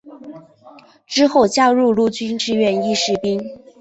[1.05, 3.39] 之后加入陆军志愿役士兵。